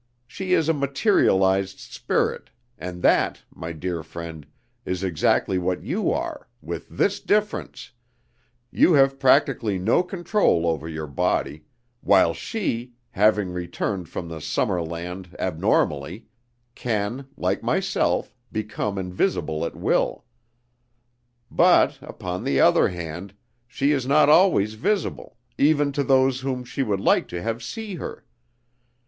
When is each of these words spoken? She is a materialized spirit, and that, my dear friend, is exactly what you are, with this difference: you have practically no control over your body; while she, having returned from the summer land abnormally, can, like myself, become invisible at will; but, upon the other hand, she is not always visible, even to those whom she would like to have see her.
She 0.25 0.53
is 0.53 0.67
a 0.67 0.73
materialized 0.73 1.77
spirit, 1.77 2.49
and 2.75 3.03
that, 3.03 3.43
my 3.53 3.71
dear 3.71 4.01
friend, 4.01 4.47
is 4.83 5.03
exactly 5.03 5.59
what 5.59 5.83
you 5.83 6.09
are, 6.11 6.47
with 6.59 6.89
this 6.89 7.19
difference: 7.19 7.91
you 8.71 8.93
have 8.93 9.19
practically 9.19 9.77
no 9.77 10.01
control 10.01 10.65
over 10.65 10.89
your 10.89 11.05
body; 11.05 11.65
while 12.01 12.33
she, 12.33 12.93
having 13.11 13.51
returned 13.51 14.09
from 14.09 14.27
the 14.27 14.41
summer 14.41 14.81
land 14.81 15.35
abnormally, 15.37 16.25
can, 16.73 17.27
like 17.37 17.61
myself, 17.61 18.33
become 18.51 18.97
invisible 18.97 19.63
at 19.67 19.75
will; 19.75 20.25
but, 21.51 21.99
upon 22.01 22.43
the 22.43 22.59
other 22.59 22.87
hand, 22.87 23.35
she 23.67 23.91
is 23.91 24.07
not 24.07 24.29
always 24.29 24.73
visible, 24.73 25.37
even 25.59 25.91
to 25.91 26.03
those 26.03 26.39
whom 26.39 26.63
she 26.65 26.81
would 26.81 26.99
like 27.01 27.27
to 27.27 27.39
have 27.43 27.61
see 27.61 27.93
her. 27.93 28.25